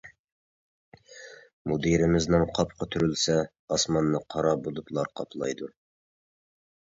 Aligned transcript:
مۇدىرىمىزنىڭ 1.71 2.45
قاپىقى 2.59 2.87
تۈرۈلسە 2.95 3.37
ئاسماننى 3.75 4.21
قارا 4.35 4.53
بۇلۇتلار 4.69 5.11
قاپلايدۇ. 5.21 5.69